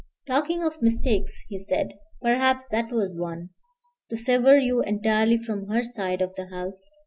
[0.25, 1.89] "Talking of mistakes," he said,
[2.23, 3.51] "perhaps that was one:
[4.09, 6.83] to sever you entirely from her side of the house.